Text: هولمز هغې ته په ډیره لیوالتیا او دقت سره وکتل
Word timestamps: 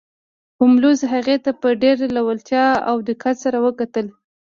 هولمز 0.59 0.99
هغې 1.13 1.37
ته 1.45 1.51
په 1.61 1.67
ډیره 1.81 2.05
لیوالتیا 2.15 2.65
او 2.89 2.95
دقت 3.09 3.35
سره 3.43 3.57
وکتل 3.65 4.07